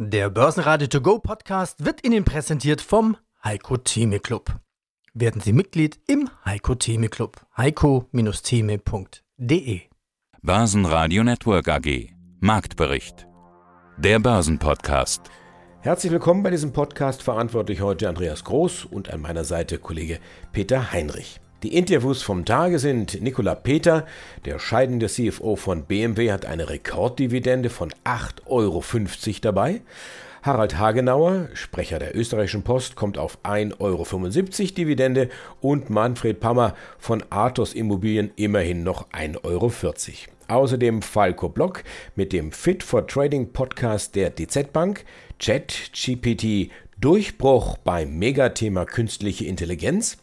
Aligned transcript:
Der 0.00 0.30
Börsenradio 0.30 0.86
To 0.86 1.00
Go 1.00 1.18
Podcast 1.18 1.84
wird 1.84 2.06
Ihnen 2.06 2.24
präsentiert 2.24 2.80
vom 2.80 3.16
Heiko 3.42 3.78
Theme 3.78 4.20
Club. 4.20 4.60
Werden 5.12 5.40
Sie 5.40 5.52
Mitglied 5.52 5.98
im 6.06 6.30
Heiko 6.44 6.76
Theme 6.76 7.08
Club. 7.08 7.44
heiko-theme.de 7.56 9.80
Börsenradio 10.40 11.24
Network 11.24 11.66
AG 11.66 12.10
Marktbericht. 12.38 13.26
Der 13.96 14.20
Börsenpodcast. 14.20 15.22
Herzlich 15.80 16.12
willkommen 16.12 16.44
bei 16.44 16.50
diesem 16.50 16.72
Podcast. 16.72 17.24
Verantwortlich 17.24 17.80
heute 17.80 18.08
Andreas 18.08 18.44
Groß 18.44 18.84
und 18.84 19.12
an 19.12 19.20
meiner 19.20 19.42
Seite 19.42 19.78
Kollege 19.78 20.20
Peter 20.52 20.92
Heinrich. 20.92 21.40
Die 21.64 21.74
Interviews 21.74 22.22
vom 22.22 22.44
Tage 22.44 22.78
sind 22.78 23.20
Nikola 23.20 23.56
Peter, 23.56 24.06
der 24.44 24.60
scheidende 24.60 25.08
CFO 25.08 25.56
von 25.56 25.86
BMW, 25.86 26.30
hat 26.30 26.46
eine 26.46 26.68
Rekorddividende 26.68 27.68
von 27.68 27.90
8,50 28.04 28.46
Euro 28.46 28.84
dabei. 29.40 29.80
Harald 30.42 30.78
Hagenauer, 30.78 31.48
Sprecher 31.54 31.98
der 31.98 32.16
österreichischen 32.16 32.62
Post, 32.62 32.94
kommt 32.94 33.18
auf 33.18 33.38
1,75 33.42 33.80
Euro 33.80 34.04
Dividende 34.76 35.30
und 35.60 35.90
Manfred 35.90 36.38
Pammer 36.38 36.76
von 36.96 37.24
Athos 37.30 37.74
Immobilien 37.74 38.30
immerhin 38.36 38.84
noch 38.84 39.10
1,40 39.10 39.42
Euro. 39.42 39.72
Außerdem 40.46 41.02
Falco 41.02 41.48
Block 41.48 41.82
mit 42.14 42.32
dem 42.32 42.52
Fit 42.52 42.84
for 42.84 43.04
Trading 43.08 43.52
Podcast 43.52 44.14
der 44.14 44.30
DZ 44.30 44.72
Bank, 44.72 45.04
ChatGPT 45.40 46.70
Durchbruch 47.00 47.78
beim 47.78 48.16
Megathema 48.16 48.84
künstliche 48.84 49.44
Intelligenz 49.44 50.18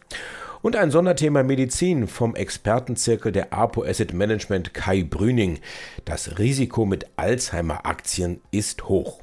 und 0.65 0.75
ein 0.75 0.89
Sonderthema 0.89 1.43
Medizin 1.43 2.07
vom 2.07 2.33
Expertenzirkel 2.33 3.31
der 3.31 3.53
APO 3.53 3.83
Asset 3.83 4.15
Management 4.15 4.73
Kai 4.73 5.03
Brüning. 5.03 5.59
Das 6.05 6.39
Risiko 6.39 6.87
mit 6.87 7.05
Alzheimer-Aktien 7.17 8.41
ist 8.49 8.89
hoch. 8.89 9.19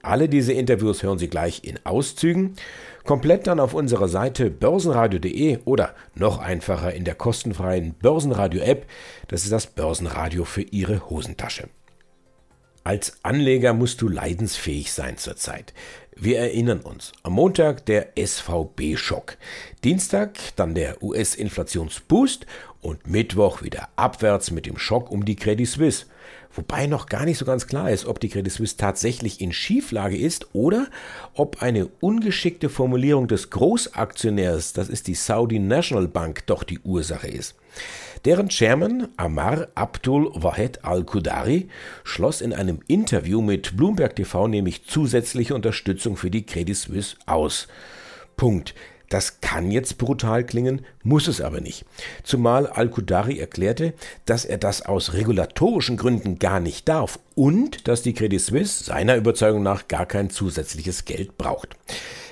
Alle 0.00 0.26
diese 0.30 0.54
Interviews 0.54 1.02
hören 1.02 1.18
Sie 1.18 1.28
gleich 1.28 1.64
in 1.64 1.78
Auszügen. 1.84 2.54
Komplett 3.04 3.46
dann 3.46 3.60
auf 3.60 3.74
unserer 3.74 4.08
Seite 4.08 4.48
börsenradio.de 4.48 5.58
oder 5.66 5.94
noch 6.14 6.38
einfacher 6.38 6.94
in 6.94 7.04
der 7.04 7.14
kostenfreien 7.14 7.92
Börsenradio-App. 8.00 8.86
Das 9.28 9.44
ist 9.44 9.52
das 9.52 9.66
Börsenradio 9.66 10.46
für 10.46 10.62
Ihre 10.62 11.10
Hosentasche. 11.10 11.68
Als 12.86 13.18
Anleger 13.24 13.72
musst 13.72 14.00
du 14.00 14.08
leidensfähig 14.08 14.92
sein 14.92 15.18
zurzeit. 15.18 15.74
Wir 16.14 16.38
erinnern 16.38 16.82
uns. 16.82 17.10
Am 17.24 17.32
Montag 17.32 17.84
der 17.86 18.12
SVB-Schock. 18.16 19.38
Dienstag 19.82 20.38
dann 20.54 20.76
der 20.76 21.02
US-Inflationsboost 21.02 22.46
und 22.82 23.08
Mittwoch 23.08 23.62
wieder 23.62 23.88
abwärts 23.96 24.52
mit 24.52 24.66
dem 24.66 24.78
Schock 24.78 25.10
um 25.10 25.24
die 25.24 25.34
Credit 25.34 25.66
Suisse. 25.66 26.06
Wobei 26.54 26.86
noch 26.86 27.06
gar 27.06 27.24
nicht 27.24 27.38
so 27.38 27.44
ganz 27.44 27.66
klar 27.66 27.90
ist, 27.90 28.06
ob 28.06 28.20
die 28.20 28.28
Credit 28.28 28.52
Suisse 28.52 28.76
tatsächlich 28.76 29.40
in 29.40 29.52
Schieflage 29.52 30.16
ist 30.16 30.54
oder 30.54 30.86
ob 31.34 31.62
eine 31.62 31.88
ungeschickte 31.98 32.68
Formulierung 32.68 33.26
des 33.26 33.50
Großaktionärs, 33.50 34.74
das 34.74 34.88
ist 34.88 35.08
die 35.08 35.16
Saudi 35.16 35.58
National 35.58 36.06
Bank, 36.06 36.46
doch 36.46 36.62
die 36.62 36.78
Ursache 36.78 37.26
ist. 37.26 37.56
Deren 38.24 38.48
Chairman 38.48 39.08
Amar 39.16 39.68
Abdul 39.74 40.30
Wahed 40.34 40.84
Al-Qudari 40.84 41.68
schloss 42.02 42.40
in 42.40 42.52
einem 42.52 42.80
Interview 42.88 43.40
mit 43.40 43.76
Bloomberg 43.76 44.16
TV 44.16 44.48
nämlich 44.48 44.84
zusätzliche 44.84 45.54
Unterstützung 45.54 46.16
für 46.16 46.30
die 46.30 46.44
Credit 46.44 46.76
Suisse 46.76 47.16
aus. 47.26 47.68
Punkt. 48.36 48.74
Das 49.08 49.40
kann 49.40 49.70
jetzt 49.70 49.98
brutal 49.98 50.44
klingen, 50.44 50.84
muss 51.04 51.28
es 51.28 51.40
aber 51.40 51.60
nicht. 51.60 51.84
Zumal 52.24 52.66
Al-Qudari 52.66 53.38
erklärte, 53.38 53.94
dass 54.24 54.44
er 54.44 54.58
das 54.58 54.82
aus 54.82 55.12
regulatorischen 55.12 55.96
Gründen 55.96 56.40
gar 56.40 56.58
nicht 56.58 56.88
darf 56.88 57.20
und 57.36 57.86
dass 57.86 58.02
die 58.02 58.14
Credit 58.14 58.40
Suisse 58.40 58.82
seiner 58.82 59.14
Überzeugung 59.14 59.62
nach 59.62 59.86
gar 59.86 60.06
kein 60.06 60.30
zusätzliches 60.30 61.04
Geld 61.04 61.38
braucht. 61.38 61.76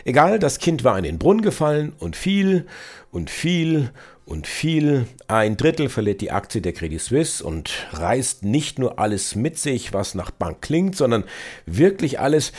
Egal, 0.04 0.38
das 0.38 0.58
Kind 0.58 0.82
war 0.82 0.98
in 0.98 1.04
den 1.04 1.18
Brunnen 1.18 1.42
gefallen 1.42 1.92
und 1.98 2.16
fiel 2.16 2.66
und 3.12 3.30
fiel 3.30 3.90
und 4.26 4.46
fiel. 4.46 5.06
Ein 5.28 5.56
Drittel 5.56 5.88
verliert 5.88 6.20
die 6.20 6.30
Aktie 6.30 6.60
der 6.60 6.72
Credit 6.72 7.00
Suisse 7.00 7.44
und 7.44 7.88
reißt 7.92 8.44
nicht 8.44 8.78
nur 8.78 8.98
alles 8.98 9.34
mit 9.34 9.58
sich, 9.58 9.92
was 9.92 10.14
nach 10.14 10.30
Bank 10.30 10.62
klingt, 10.62 10.96
sondern 10.96 11.24
wirklich 11.66 12.20
alles, 12.20 12.52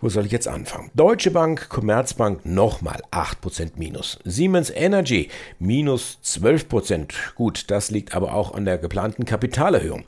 wo 0.00 0.08
soll 0.08 0.26
ich 0.26 0.32
jetzt 0.32 0.48
anfangen? 0.48 0.90
Deutsche 0.94 1.30
Bank, 1.30 1.68
Commerzbank 1.68 2.46
nochmal 2.46 3.02
8% 3.10 3.72
minus. 3.76 4.18
Siemens 4.24 4.70
Energy 4.70 5.28
minus 5.58 6.18
12%. 6.24 7.34
Gut, 7.34 7.70
das 7.70 7.90
liegt 7.90 8.14
aber 8.14 8.32
auch 8.34 8.54
an 8.54 8.64
der 8.64 8.78
geplanten 8.78 9.24
Kapitalerhöhung. 9.24 10.04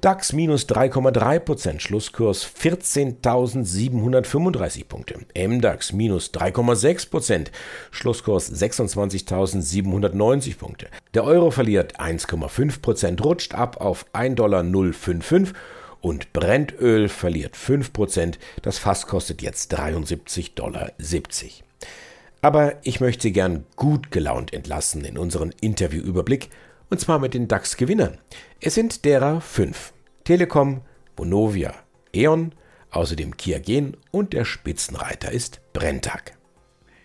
DAX 0.00 0.32
minus 0.32 0.68
3,3%, 0.68 1.80
Schlusskurs 1.80 2.46
14.735 2.46 4.86
Punkte. 4.86 5.18
MDAX 5.36 5.92
minus 5.92 6.32
3,6%, 6.32 7.48
Schlusskurs 7.90 8.50
26.790 8.52 10.56
Punkte. 10.58 10.86
Der 11.14 11.24
Euro 11.24 11.50
verliert 11.50 11.98
1,5%, 12.00 13.20
rutscht 13.22 13.54
ab 13.54 13.80
auf 13.80 14.06
1,055 14.12 14.42
Dollar 14.42 14.64
und 16.02 16.32
Brennöl 16.34 17.08
verliert 17.08 17.56
5%. 17.56 18.34
Das 18.60 18.78
Fass 18.78 19.06
kostet 19.06 19.40
jetzt 19.40 19.74
73,70 19.74 20.54
Dollar. 20.54 20.92
Aber 22.42 22.74
ich 22.82 23.00
möchte 23.00 23.30
gern 23.30 23.64
gut 23.76 24.10
gelaunt 24.10 24.52
entlassen 24.52 25.04
in 25.04 25.16
unseren 25.16 25.54
Interviewüberblick 25.60 26.50
und 26.90 27.00
zwar 27.00 27.18
mit 27.18 27.32
den 27.32 27.48
DAX-Gewinnern. 27.48 28.18
Es 28.60 28.74
sind 28.74 29.04
derer 29.04 29.40
fünf. 29.40 29.94
Telekom, 30.24 30.82
Bonovia, 31.16 31.74
E.ON, 32.12 32.52
außerdem 32.90 33.36
Kia 33.36 33.58
Gen 33.60 33.96
und 34.10 34.34
der 34.34 34.44
Spitzenreiter 34.44 35.32
ist 35.32 35.60
Brenntag. 35.72 36.36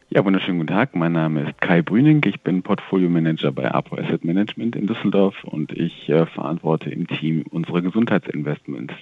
Ja, 0.10 0.24
wunderschönen 0.24 0.60
guten 0.60 0.74
Tag. 0.74 0.96
Mein 0.96 1.12
Name 1.12 1.50
ist 1.50 1.60
Kai 1.60 1.82
Brüning. 1.82 2.22
Ich 2.24 2.42
bin 2.42 2.64
Portfolio 2.64 3.10
Manager 3.10 3.52
bei 3.52 3.70
Apo 3.70 3.98
Asset 3.98 4.24
Management 4.24 4.78
in 4.78 4.88
Düsseldorf 4.88 5.36
und 5.44 5.74
ich 5.74 6.08
äh, 6.08 6.26
verantworte 6.28 6.90
im 6.90 7.08
Team 7.08 7.44
unsere 7.52 7.82
Gesundheitsinvestments. 7.82 8.94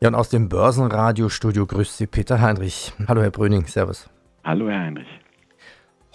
Ja, 0.00 0.08
und 0.08 0.14
aus 0.14 0.30
dem 0.30 0.48
Börsenradiostudio 0.48 1.66
grüßt 1.66 1.98
Sie 1.98 2.06
Peter 2.06 2.40
Heinrich. 2.40 2.94
Hallo, 3.06 3.20
Herr 3.20 3.30
Brüning. 3.30 3.66
Servus. 3.66 4.08
Hallo, 4.44 4.70
Herr 4.70 4.80
Heinrich. 4.80 5.20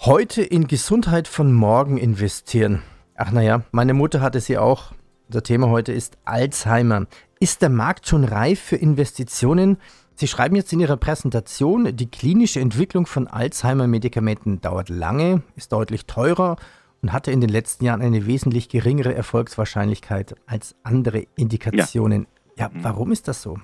Heute 0.00 0.42
in 0.42 0.66
Gesundheit 0.66 1.28
von 1.28 1.52
morgen 1.52 1.96
investieren. 1.96 2.82
Ach 3.14 3.30
naja, 3.30 3.62
meine 3.70 3.94
Mutter 3.94 4.20
hatte 4.20 4.40
sie 4.40 4.58
auch. 4.58 4.92
Unser 5.28 5.44
Thema 5.44 5.68
heute 5.68 5.92
ist 5.92 6.18
Alzheimer. 6.24 7.06
Ist 7.38 7.62
der 7.62 7.70
Markt 7.70 8.08
schon 8.08 8.24
reif 8.24 8.60
für 8.60 8.76
Investitionen? 8.76 9.78
Sie 10.22 10.28
schreiben 10.28 10.54
jetzt 10.54 10.72
in 10.72 10.78
Ihrer 10.78 10.96
Präsentation, 10.96 11.96
die 11.96 12.08
klinische 12.08 12.60
Entwicklung 12.60 13.06
von 13.06 13.26
Alzheimer-Medikamenten 13.26 14.60
dauert 14.60 14.88
lange, 14.88 15.42
ist 15.56 15.72
deutlich 15.72 16.06
teurer 16.06 16.54
und 17.02 17.12
hatte 17.12 17.32
in 17.32 17.40
den 17.40 17.50
letzten 17.50 17.86
Jahren 17.86 18.02
eine 18.02 18.24
wesentlich 18.24 18.68
geringere 18.68 19.12
Erfolgswahrscheinlichkeit 19.16 20.36
als 20.46 20.76
andere 20.84 21.24
Indikationen. 21.36 22.28
Ja, 22.56 22.66
ja 22.66 22.82
warum 22.82 23.10
ist 23.10 23.26
das 23.26 23.42
so? 23.42 23.58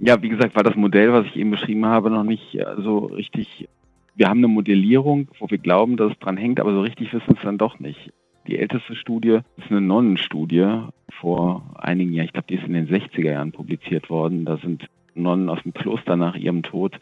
Ja, 0.00 0.20
wie 0.20 0.30
gesagt, 0.30 0.56
war 0.56 0.64
das 0.64 0.74
Modell, 0.74 1.12
was 1.12 1.26
ich 1.26 1.36
eben 1.36 1.52
beschrieben 1.52 1.86
habe, 1.86 2.10
noch 2.10 2.24
nicht 2.24 2.56
äh, 2.56 2.64
so 2.78 2.98
richtig. 2.98 3.68
Wir 4.16 4.28
haben 4.28 4.38
eine 4.38 4.48
Modellierung, 4.48 5.28
wo 5.38 5.48
wir 5.48 5.58
glauben, 5.58 5.96
dass 5.96 6.10
es 6.10 6.18
dran 6.18 6.36
hängt, 6.36 6.58
aber 6.58 6.72
so 6.72 6.80
richtig 6.80 7.12
wissen 7.12 7.36
es 7.36 7.42
dann 7.44 7.56
doch 7.56 7.78
nicht. 7.78 8.12
Die 8.48 8.58
älteste 8.58 8.96
Studie 8.96 9.42
ist 9.58 9.70
eine 9.70 9.80
Nonnenstudie 9.80 10.88
vor 11.20 11.62
einigen 11.78 12.12
Jahren, 12.12 12.26
ich 12.26 12.32
glaube, 12.32 12.48
die 12.48 12.56
ist 12.56 12.66
in 12.66 12.72
den 12.72 12.88
60er 12.88 13.30
Jahren 13.30 13.52
publiziert 13.52 14.10
worden. 14.10 14.44
Da 14.44 14.56
sind 14.56 14.88
Nonnen 15.14 15.48
aus 15.48 15.62
dem 15.62 15.74
Kloster 15.74 16.16
nach 16.16 16.36
ihrem 16.36 16.62
Tod 16.62 16.98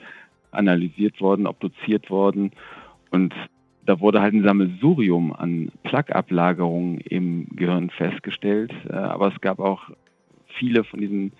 analysiert 0.50 1.20
worden, 1.20 1.46
obduziert 1.46 2.10
worden. 2.10 2.52
Und 3.10 3.34
da 3.84 4.00
wurde 4.00 4.20
halt 4.20 4.34
ein 4.34 4.44
Sammelsurium 4.44 5.32
an 5.32 5.72
Plaqueablagerungen 5.82 6.98
im 7.00 7.46
Gehirn 7.56 7.90
festgestellt. 7.90 8.72
Äh, 8.88 8.94
aber 8.94 9.28
es 9.28 9.40
gab 9.40 9.58
auch 9.58 9.90
viele 10.58 10.84
von 10.84 11.00
diesen 11.00 11.32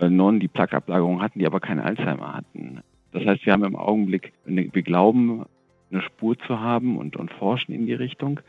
äh, 0.00 0.08
Nonnen, 0.08 0.40
die 0.40 0.48
Plaqueablagerungen 0.48 1.22
hatten, 1.22 1.38
die 1.38 1.46
aber 1.46 1.60
kein 1.60 1.78
Alzheimer 1.78 2.34
hatten. 2.34 2.80
Das 3.12 3.24
heißt, 3.24 3.46
wir 3.46 3.52
haben 3.52 3.64
im 3.64 3.76
Augenblick, 3.76 4.32
wir 4.44 4.82
glauben, 4.82 5.44
eine 5.90 6.02
Spur 6.02 6.36
zu 6.38 6.58
haben 6.58 6.96
und, 6.96 7.16
und 7.16 7.32
forschen 7.32 7.72
in 7.72 7.86
die 7.86 7.94
Richtung. 7.94 8.40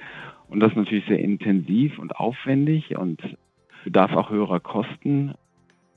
Und 0.49 0.59
das 0.59 0.71
ist 0.71 0.77
natürlich 0.77 1.05
sehr 1.05 1.19
intensiv 1.19 1.99
und 1.99 2.15
aufwendig 2.15 2.97
und 2.97 3.21
bedarf 3.83 4.13
auch 4.13 4.31
höherer 4.31 4.59
Kosten 4.59 5.35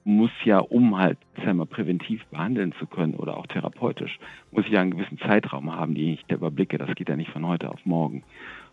muss 0.09 0.31
ja, 0.45 0.59
um 0.59 0.97
halt 0.97 1.19
Alzheimer 1.49 1.67
präventiv 1.67 2.25
behandeln 2.27 2.73
zu 2.79 2.87
können 2.87 3.15
oder 3.15 3.37
auch 3.37 3.47
therapeutisch, 3.47 4.19
muss 4.51 4.65
ich 4.67 4.73
ja 4.73 4.81
einen 4.81 4.93
gewissen 4.93 5.19
Zeitraum 5.19 5.75
haben, 5.75 5.95
den 5.95 6.15
ich 6.15 6.25
da 6.29 6.37
überblicke. 6.37 6.79
Das 6.79 6.95
geht 6.95 7.09
ja 7.09 7.17
nicht 7.17 7.31
von 7.31 7.47
heute 7.47 7.71
auf 7.71 7.85
morgen. 7.85 8.23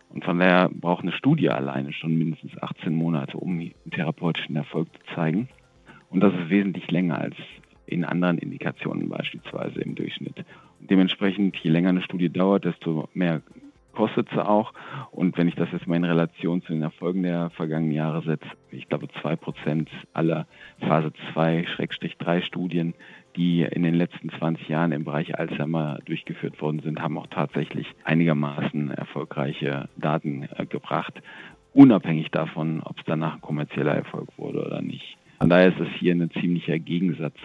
Und 0.08 0.24
von 0.24 0.38
daher 0.38 0.68
braucht 0.68 1.02
eine 1.02 1.12
Studie 1.12 1.50
alleine 1.50 1.92
schon 1.92 2.16
mindestens 2.16 2.60
18 2.62 2.94
Monate, 2.94 3.36
um 3.36 3.58
einen 3.58 3.72
therapeutischen 3.90 4.56
Erfolg 4.56 4.88
zu 4.92 5.14
zeigen. 5.14 5.48
Und 6.10 6.20
das 6.20 6.32
ist 6.34 6.48
wesentlich 6.48 6.90
länger 6.90 7.18
als 7.18 7.36
in 7.86 8.04
anderen 8.04 8.38
Indikationen 8.38 9.08
beispielsweise 9.08 9.80
im 9.80 9.94
Durchschnitt. 9.94 10.44
Und 10.80 10.90
dementsprechend, 10.90 11.56
je 11.56 11.70
länger 11.70 11.90
eine 11.90 12.02
Studie 12.02 12.30
dauert, 12.30 12.64
desto 12.64 13.08
mehr 13.14 13.42
kostet 13.96 14.28
sie 14.30 14.46
auch. 14.46 14.72
Und 15.10 15.36
wenn 15.36 15.48
ich 15.48 15.56
das 15.56 15.68
jetzt 15.72 15.88
mal 15.88 15.96
in 15.96 16.04
Relation 16.04 16.62
zu 16.62 16.72
den 16.72 16.82
Erfolgen 16.82 17.24
der 17.24 17.50
vergangenen 17.50 17.92
Jahre 17.92 18.22
setze, 18.22 18.46
ich 18.70 18.88
glaube 18.88 19.08
zwei 19.20 19.34
Prozent 19.34 19.88
aller 20.12 20.46
Phase 20.80 21.12
2-3 21.34 22.42
Studien, 22.42 22.94
die 23.34 23.62
in 23.62 23.82
den 23.82 23.94
letzten 23.94 24.30
20 24.30 24.68
Jahren 24.68 24.92
im 24.92 25.04
Bereich 25.04 25.38
Alzheimer 25.38 25.98
durchgeführt 26.04 26.60
worden 26.60 26.80
sind, 26.84 27.00
haben 27.00 27.18
auch 27.18 27.26
tatsächlich 27.26 27.86
einigermaßen 28.04 28.90
erfolgreiche 28.90 29.88
Daten 29.96 30.48
äh, 30.56 30.66
gebracht, 30.66 31.20
unabhängig 31.74 32.30
davon, 32.30 32.82
ob 32.82 32.98
es 32.98 33.04
danach 33.06 33.34
ein 33.34 33.40
kommerzieller 33.40 33.94
Erfolg 33.94 34.28
wurde 34.36 34.64
oder 34.64 34.80
nicht. 34.80 35.18
Von 35.38 35.50
daher 35.50 35.68
ist 35.68 35.80
es 35.80 35.88
hier 35.98 36.14
ein 36.14 36.30
ziemlicher 36.30 36.78
Gegensatz, 36.78 37.36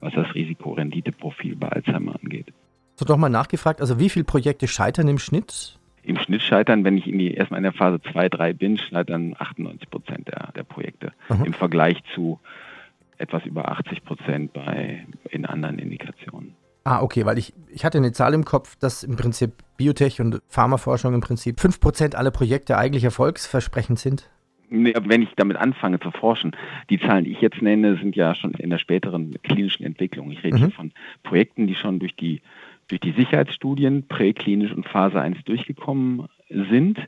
was 0.00 0.12
das 0.12 0.34
Risikorenditeprofil 0.34 1.56
bei 1.56 1.68
Alzheimer 1.68 2.14
angeht. 2.22 2.52
So 2.96 3.04
doch 3.04 3.16
mal 3.16 3.28
nachgefragt, 3.28 3.80
also 3.80 3.98
wie 4.00 4.08
viele 4.08 4.24
Projekte 4.24 4.66
scheitern 4.66 5.08
im 5.08 5.18
Schnitt? 5.18 5.77
Im 6.08 6.16
Schnitt 6.18 6.42
scheitern, 6.42 6.84
wenn 6.84 6.96
ich 6.96 7.06
in 7.06 7.18
die, 7.18 7.34
erstmal 7.34 7.58
in 7.58 7.64
der 7.64 7.72
Phase 7.72 8.00
2, 8.00 8.30
3 8.30 8.52
bin, 8.54 8.78
scheitern 8.78 9.36
98 9.38 9.90
Prozent 9.90 10.28
der, 10.28 10.52
der 10.56 10.62
Projekte 10.62 11.12
mhm. 11.28 11.44
im 11.44 11.52
Vergleich 11.52 12.02
zu 12.14 12.40
etwas 13.18 13.44
über 13.44 13.70
80 13.70 14.04
Prozent 14.04 14.52
bei 14.54 15.04
in 15.28 15.44
anderen 15.44 15.78
Indikationen. 15.78 16.54
Ah, 16.84 17.02
okay, 17.02 17.26
weil 17.26 17.36
ich, 17.36 17.52
ich 17.70 17.84
hatte 17.84 17.98
eine 17.98 18.12
Zahl 18.12 18.32
im 18.32 18.46
Kopf, 18.46 18.76
dass 18.76 19.02
im 19.02 19.16
Prinzip 19.16 19.52
Biotech 19.76 20.22
und 20.22 20.40
Pharmaforschung 20.48 21.12
im 21.12 21.20
Prinzip 21.20 21.58
5% 21.58 22.14
aller 22.14 22.30
Projekte 22.30 22.78
eigentlich 22.78 23.04
erfolgsversprechend 23.04 23.98
sind. 23.98 24.30
wenn 24.70 25.20
ich 25.20 25.28
damit 25.36 25.58
anfange 25.58 26.00
zu 26.00 26.10
forschen, 26.10 26.56
die 26.88 26.98
Zahlen, 26.98 27.24
die 27.24 27.32
ich 27.32 27.42
jetzt 27.42 27.60
nenne, 27.60 27.98
sind 27.98 28.16
ja 28.16 28.34
schon 28.34 28.52
in 28.52 28.70
der 28.70 28.78
späteren 28.78 29.34
klinischen 29.42 29.84
Entwicklung. 29.84 30.30
Ich 30.30 30.42
rede 30.42 30.56
mhm. 30.56 30.60
hier 30.60 30.70
von 30.70 30.92
Projekten, 31.24 31.66
die 31.66 31.74
schon 31.74 31.98
durch 31.98 32.16
die 32.16 32.40
durch 32.88 33.00
die 33.00 33.12
Sicherheitsstudien 33.12 34.08
präklinisch 34.08 34.72
und 34.72 34.86
Phase 34.86 35.20
1 35.20 35.44
durchgekommen 35.44 36.28
sind, 36.48 36.98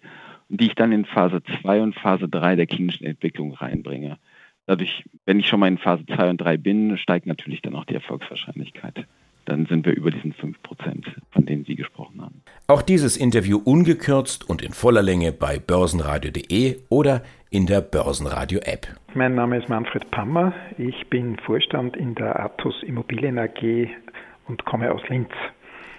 die 0.48 0.66
ich 0.66 0.74
dann 0.74 0.92
in 0.92 1.04
Phase 1.04 1.42
2 1.62 1.82
und 1.82 1.94
Phase 1.94 2.28
3 2.28 2.56
der 2.56 2.66
klinischen 2.66 3.06
Entwicklung 3.06 3.54
reinbringe. 3.54 4.18
Dadurch, 4.66 5.04
wenn 5.24 5.40
ich 5.40 5.48
schon 5.48 5.60
mal 5.60 5.68
in 5.68 5.78
Phase 5.78 6.04
2 6.06 6.30
und 6.30 6.38
3 6.38 6.56
bin, 6.56 6.96
steigt 6.98 7.26
natürlich 7.26 7.62
dann 7.62 7.74
auch 7.74 7.84
die 7.84 7.94
Erfolgswahrscheinlichkeit. 7.94 9.06
Dann 9.46 9.66
sind 9.66 9.86
wir 9.86 9.96
über 9.96 10.10
diesen 10.10 10.32
5 10.32 10.62
Prozent, 10.62 11.06
von 11.32 11.46
denen 11.46 11.64
Sie 11.64 11.74
gesprochen 11.74 12.20
haben. 12.20 12.42
Auch 12.68 12.82
dieses 12.82 13.16
Interview 13.16 13.58
ungekürzt 13.58 14.48
und 14.48 14.62
in 14.62 14.72
voller 14.72 15.02
Länge 15.02 15.32
bei 15.32 15.58
börsenradio.de 15.58 16.76
oder 16.88 17.22
in 17.50 17.66
der 17.66 17.80
Börsenradio-App. 17.80 18.86
Mein 19.14 19.34
Name 19.34 19.58
ist 19.58 19.68
Manfred 19.68 20.08
Pammer. 20.10 20.52
Ich 20.78 21.08
bin 21.08 21.36
Vorstand 21.38 21.96
in 21.96 22.14
der 22.14 22.38
Athos 22.38 22.82
Immobilien 22.84 23.38
AG 23.38 23.88
und 24.46 24.64
komme 24.66 24.92
aus 24.92 25.02
Linz. 25.08 25.30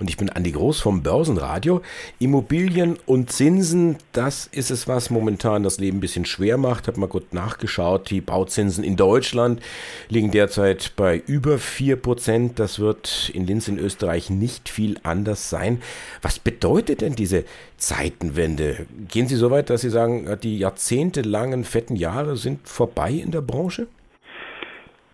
Und 0.01 0.09
ich 0.09 0.17
bin 0.17 0.31
Andi 0.31 0.51
Groß 0.51 0.79
vom 0.79 1.03
Börsenradio. 1.03 1.83
Immobilien 2.17 2.97
und 3.05 3.31
Zinsen, 3.31 3.97
das 4.13 4.47
ist 4.51 4.71
es, 4.71 4.87
was 4.87 5.11
momentan 5.11 5.61
das 5.61 5.77
Leben 5.77 5.97
ein 5.97 6.01
bisschen 6.01 6.25
schwer 6.25 6.57
macht. 6.57 6.87
Hab 6.87 6.97
mal 6.97 7.05
gut 7.05 7.35
nachgeschaut. 7.35 8.09
Die 8.09 8.19
Bauzinsen 8.19 8.83
in 8.83 8.95
Deutschland 8.95 9.61
liegen 10.09 10.31
derzeit 10.31 10.93
bei 10.95 11.21
über 11.27 11.57
4%. 11.57 12.55
Das 12.55 12.79
wird 12.79 13.29
in 13.35 13.45
Linz 13.45 13.67
in 13.67 13.77
Österreich 13.77 14.31
nicht 14.31 14.69
viel 14.69 14.97
anders 15.03 15.51
sein. 15.51 15.83
Was 16.23 16.39
bedeutet 16.39 17.01
denn 17.01 17.13
diese 17.13 17.45
Zeitenwende? 17.77 18.87
Gehen 19.07 19.27
Sie 19.27 19.35
so 19.35 19.51
weit, 19.51 19.69
dass 19.69 19.81
Sie 19.81 19.91
sagen, 19.91 20.27
die 20.41 20.57
jahrzehntelangen 20.57 21.63
fetten 21.63 21.95
Jahre 21.95 22.37
sind 22.37 22.67
vorbei 22.67 23.11
in 23.11 23.29
der 23.29 23.41
Branche? 23.41 23.85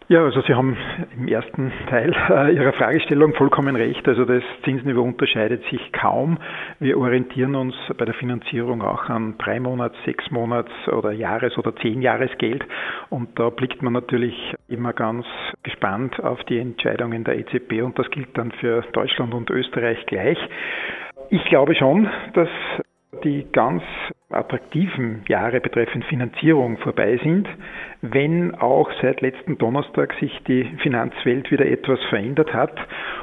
Ja, 0.09 0.23
also 0.23 0.39
Sie 0.39 0.53
haben 0.53 0.77
im 1.17 1.27
ersten 1.27 1.69
Teil 1.89 2.15
äh, 2.29 2.55
Ihrer 2.55 2.71
Fragestellung 2.71 3.33
vollkommen 3.33 3.75
recht. 3.75 4.07
Also 4.07 4.23
das 4.23 4.41
Zinsniveau 4.63 5.01
unterscheidet 5.03 5.65
sich 5.69 5.91
kaum. 5.91 6.37
Wir 6.79 6.97
orientieren 6.97 7.55
uns 7.55 7.75
bei 7.97 8.05
der 8.05 8.13
Finanzierung 8.13 8.81
auch 8.83 9.09
an 9.09 9.37
drei 9.37 9.59
Monats, 9.59 9.97
sechs 10.05 10.31
Monats 10.31 10.71
oder 10.87 11.11
Jahres- 11.11 11.57
oder 11.57 11.75
zehn 11.75 12.01
Jahresgeld. 12.01 12.63
Und 13.09 13.37
da 13.37 13.49
blickt 13.49 13.81
man 13.81 13.91
natürlich 13.91 14.55
immer 14.69 14.93
ganz 14.93 15.25
gespannt 15.63 16.23
auf 16.23 16.41
die 16.45 16.59
Entscheidungen 16.59 17.25
der 17.25 17.39
EZB 17.39 17.81
und 17.83 17.99
das 17.99 18.09
gilt 18.09 18.29
dann 18.37 18.53
für 18.53 18.83
Deutschland 18.93 19.33
und 19.33 19.49
Österreich 19.49 20.05
gleich. 20.05 20.37
Ich 21.31 21.43
glaube 21.45 21.75
schon, 21.75 22.09
dass 22.33 22.47
die 23.23 23.47
ganz 23.51 23.83
attraktiven 24.29 25.23
Jahre 25.27 25.61
betreffend 25.61 26.03
Finanzierung 26.05 26.77
vorbei 26.77 27.17
sind, 27.23 27.47
wenn 28.01 28.53
auch 28.55 28.91
seit 29.01 29.21
letzten 29.21 29.57
Donnerstag 29.57 30.13
sich 30.19 30.31
die 30.47 30.65
Finanzwelt 30.81 31.49
wieder 31.49 31.65
etwas 31.65 31.99
verändert 32.09 32.53
hat 32.53 32.77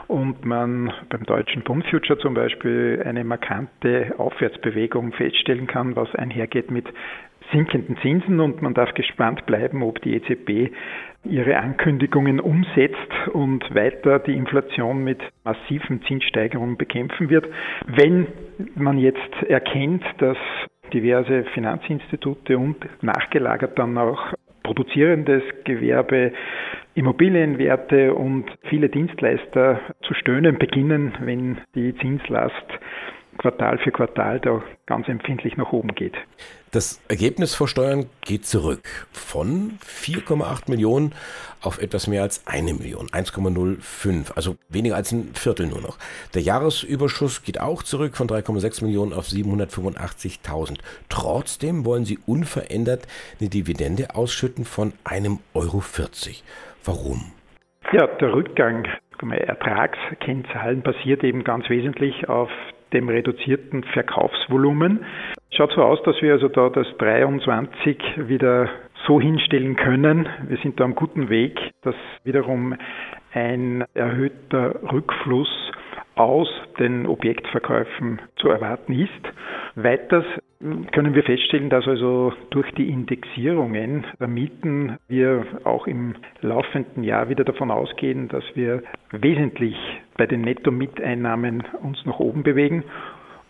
und 0.08 0.44
man 0.44 0.93
beim 1.11 1.25
deutschen 1.25 1.62
Bundfuture 1.62 2.19
zum 2.19 2.35
Beispiel 2.35 3.02
eine 3.05 3.23
markante 3.25 4.14
Aufwärtsbewegung 4.17 5.12
feststellen 5.12 5.67
kann, 5.67 5.94
was 5.94 6.14
einhergeht 6.14 6.70
mit 6.70 6.87
sinkenden 7.55 7.97
Zinsen 8.03 8.41
und 8.41 8.61
man 8.61 8.75
darf 8.75 8.93
gespannt 8.95 9.47
bleiben, 9.47 9.83
ob 9.83 10.03
die 10.03 10.15
EZB 10.17 10.75
ihre 11.25 11.56
Ankündigungen 11.56 12.41
umsetzt 12.41 13.29
und 13.33 13.75
weiter 13.75 14.19
die 14.19 14.35
Inflation 14.35 15.03
mit 15.03 15.21
massiven 15.45 16.03
Zinssteigerungen 16.03 16.77
bekämpfen 16.77 17.31
wird. 17.31 17.47
Wenn 17.87 18.27
man 18.75 18.99
jetzt 18.99 19.43
erkennt, 19.49 20.05
dass 20.19 20.37
diverse 20.93 21.45
Finanzinstitute 21.55 22.59
und 22.59 22.77
nachgelagert 23.03 23.79
dann 23.79 23.97
auch 23.97 24.35
produzierendes 24.62 25.43
Gewerbe, 25.65 26.33
Immobilienwerte 26.95 28.15
und 28.15 28.47
viele 28.69 28.89
Dienstleister 28.89 29.81
zu 30.03 30.15
stöhnen 30.15 30.59
beginnen, 30.59 31.12
wenn 31.21 31.59
die 31.75 31.95
Zinslast 31.97 32.67
Quartal 33.44 33.76
für 33.76 33.93
Quartal 33.93 34.41
da 34.41 34.62
ganz 34.87 35.06
empfindlich 35.06 35.58
nach 35.58 35.70
oben 35.70 35.94
geht. 35.94 36.14
Das 36.70 37.02
Ergebnis 37.08 37.55
vor 37.55 37.69
Steuern 37.69 38.06
geht 38.23 38.46
zurück 38.46 38.81
von 39.12 39.79
4,8 39.85 40.70
Millionen 40.70 41.12
auf 41.61 41.79
etwas 41.79 42.06
mehr 42.06 42.23
als 42.23 42.46
eine 42.46 42.73
Million, 42.73 43.08
1,05, 43.08 44.35
also 44.35 44.56
weniger 44.70 44.96
als 44.96 45.12
ein 45.12 45.35
Viertel 45.35 45.67
nur 45.67 45.82
noch. 45.82 45.99
Der 46.32 46.41
Jahresüberschuss 46.41 47.43
geht 47.43 47.61
auch 47.61 47.82
zurück 47.82 48.17
von 48.17 48.29
3,6 48.29 48.82
Millionen 48.82 49.12
auf 49.12 49.26
785.000. 49.26 50.79
Trotzdem 51.11 51.85
wollen 51.85 52.06
sie 52.06 52.19
unverändert 52.25 53.06
eine 53.41 53.50
Dividende 53.50 54.14
ausschütten 54.14 54.64
von 54.64 54.94
einem 55.05 55.41
Euro 55.52 55.81
40. 55.81 56.43
Warum? 56.82 57.32
Ja, 57.93 58.06
der 58.06 58.32
Rückgang 58.32 58.88
Ertragskennzahlen 59.20 60.82
basiert 60.82 61.25
eben 61.25 61.44
ganz 61.44 61.69
wesentlich 61.70 62.29
auf 62.29 62.50
dem 62.94 63.08
reduzierten 63.08 63.85
Verkaufsvolumen. 63.85 65.05
Schaut 65.50 65.73
so 65.73 65.82
aus, 65.82 66.02
dass 66.05 66.20
wir 66.23 66.32
also 66.32 66.49
da 66.49 66.70
das 66.70 66.87
23 66.99 67.99
wieder 68.29 68.69
so 69.06 69.20
hinstellen 69.20 69.76
können. 69.76 70.29
Wir 70.49 70.56
sind 70.58 70.81
da 70.81 70.85
am 70.85 70.94
guten 70.94 71.29
Weg, 71.29 71.58
dass 71.82 71.94
wiederum 72.23 72.75
ein 73.32 73.85
erhöhter 73.94 74.81
Rückfluss 74.93 75.49
aus 76.16 76.49
den 76.78 77.06
Objektverkäufen 77.06 78.20
zu 78.36 78.48
erwarten 78.48 78.93
ist. 78.93 79.10
Weiters 79.74 80.24
können 80.93 81.15
wir 81.15 81.22
feststellen, 81.24 81.69
dass 81.69 81.86
also 81.86 82.32
durch 82.50 82.70
die 82.72 82.89
Indexierungen 82.89 84.06
der 84.19 84.29
Mieten 84.29 84.98
wir 85.08 85.44
auch 85.65 85.86
im 85.86 86.15
laufenden 86.41 87.03
Jahr 87.05 87.29
wieder 87.29 87.44
davon 87.44 87.70
ausgehen, 87.70 88.29
dass 88.29 88.44
wir 88.55 88.82
wesentlich 89.10 89.77
bei 90.17 90.27
den 90.27 90.43
Netto-Mieteinnahmen 90.43 91.65
uns 91.82 92.05
nach 92.06 92.19
oben 92.20 92.43
bewegen 92.44 92.84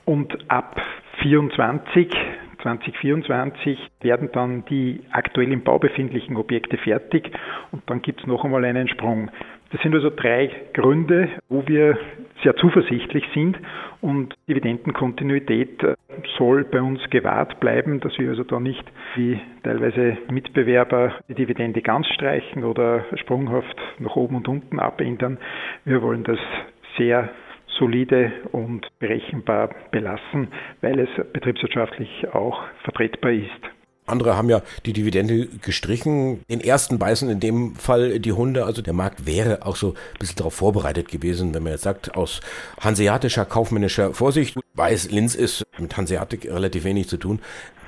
und 0.04 0.50
ab 0.50 0.80
24 1.22 2.08
2024 2.64 3.78
werden 4.00 4.30
dann 4.32 4.64
die 4.64 5.00
aktuell 5.10 5.52
im 5.52 5.62
Bau 5.62 5.78
befindlichen 5.78 6.36
Objekte 6.36 6.78
fertig 6.78 7.30
und 7.72 7.82
dann 7.90 8.00
gibt 8.00 8.20
es 8.20 8.26
noch 8.26 8.42
einmal 8.42 8.64
einen 8.64 8.88
Sprung. 8.88 9.30
Das 9.74 9.82
sind 9.82 9.92
also 9.92 10.08
drei 10.08 10.52
Gründe, 10.72 11.28
wo 11.48 11.66
wir 11.66 11.98
sehr 12.44 12.54
zuversichtlich 12.54 13.24
sind 13.34 13.58
und 14.00 14.32
Dividendenkontinuität 14.48 15.82
äh, 15.82 15.96
soll 16.38 16.62
bei 16.62 16.80
uns 16.80 17.00
gewahrt 17.10 17.58
bleiben, 17.58 17.98
dass 17.98 18.16
wir 18.16 18.30
also 18.30 18.44
da 18.44 18.60
nicht 18.60 18.84
wie 19.16 19.40
teilweise 19.64 20.16
Mitbewerber 20.30 21.14
die 21.28 21.34
Dividende 21.34 21.82
ganz 21.82 22.06
streichen 22.06 22.62
oder 22.62 23.04
sprunghaft 23.16 23.76
nach 23.98 24.14
oben 24.14 24.36
und 24.36 24.46
unten 24.46 24.78
abändern. 24.78 25.38
Wir 25.84 26.02
wollen 26.02 26.22
das 26.22 26.38
sehr 26.96 27.30
solide 27.66 28.30
und 28.52 28.86
berechenbar 29.00 29.70
belassen, 29.90 30.52
weil 30.82 31.00
es 31.00 31.08
betriebswirtschaftlich 31.32 32.28
auch 32.32 32.62
vertretbar 32.84 33.32
ist. 33.32 33.50
Andere 34.06 34.37
haben 34.37 34.50
ja 34.50 34.61
die 34.84 34.92
Dividende 34.92 35.46
gestrichen. 35.46 36.42
Den 36.50 36.61
ersten 36.61 36.99
beißen 36.99 37.30
in 37.30 37.40
dem 37.40 37.75
Fall 37.76 38.20
die 38.20 38.32
Hunde. 38.32 38.66
Also 38.66 38.82
der 38.82 38.92
Markt 38.92 39.26
wäre 39.26 39.64
auch 39.64 39.76
so 39.76 39.90
ein 39.90 40.18
bisschen 40.18 40.37
darauf 40.37 40.54
vorbereitet 40.54 41.08
gewesen, 41.08 41.54
wenn 41.54 41.62
man 41.62 41.73
jetzt 41.73 41.84
sagt, 41.84 42.14
aus 42.14 42.40
hanseatischer 42.80 43.44
kaufmännischer 43.44 44.12
Vorsicht, 44.12 44.58
weiß, 44.75 45.11
Linz 45.11 45.34
ist 45.34 45.64
mit 45.78 45.96
Hanseatik 45.96 46.46
relativ 46.46 46.84
wenig 46.84 47.08
zu 47.08 47.16
tun, 47.16 47.40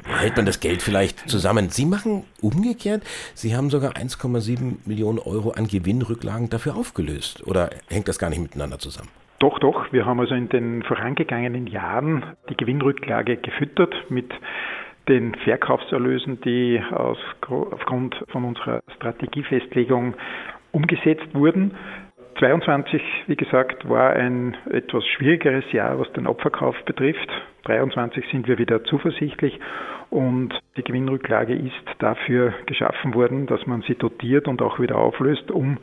hält 0.07 0.37
man 0.37 0.47
das 0.47 0.61
Geld 0.61 0.83
vielleicht 0.83 1.29
zusammen. 1.29 1.69
Sie 1.69 1.85
machen 1.85 2.25
umgekehrt. 2.41 3.03
Sie 3.35 3.57
haben 3.57 3.71
sogar 3.71 3.93
1,7 3.93 4.77
Millionen 4.87 5.19
Euro 5.19 5.51
an 5.51 5.67
Gewinnrücklagen 5.67 6.49
dafür 6.49 6.77
aufgelöst. 6.77 7.47
Oder 7.47 7.71
hängt 7.89 8.09
das 8.09 8.19
gar 8.19 8.31
nicht 8.31 8.41
miteinander 8.41 8.79
zusammen? 8.79 9.11
Doch, 9.39 9.59
doch. 9.59 9.93
Wir 9.93 10.07
haben 10.07 10.21
also 10.21 10.35
in 10.35 10.49
den 10.49 10.83
vorangegangenen 10.83 11.67
Jahren 11.67 12.25
die 12.49 12.57
Gewinnrücklage 12.57 13.37
gefüttert 13.37 13.95
mit 14.09 14.33
den 15.09 15.35
Verkaufserlösen, 15.37 16.41
die 16.41 16.83
aus, 16.91 17.19
aufgrund 17.49 18.17
von 18.29 18.45
unserer 18.45 18.83
Strategiefestlegung 18.97 20.15
umgesetzt 20.73 21.35
wurden. 21.35 21.73
22, 22.39 23.01
wie 23.29 23.37
gesagt, 23.37 23.89
war 23.89 24.11
ein 24.11 24.57
etwas 24.71 25.07
schwierigeres 25.07 25.71
Jahr, 25.73 25.99
was 25.99 26.13
den 26.13 26.27
Abverkauf 26.27 26.77
betrifft. 26.85 27.29
23 27.65 28.25
sind 28.31 28.47
wir 28.47 28.59
wieder 28.59 28.85
zuversichtlich 28.85 29.59
und 30.11 30.53
die 30.77 30.83
Gewinnrücklage 30.83 31.55
ist 31.55 31.73
dafür 31.99 32.53
geschaffen 32.67 33.15
worden, 33.15 33.47
dass 33.47 33.67
man 33.67 33.83
sie 33.83 33.95
dotiert 33.95 34.49
und 34.49 34.61
auch 34.61 34.79
wieder 34.79 34.97
auflöst, 34.99 35.51
um 35.51 35.79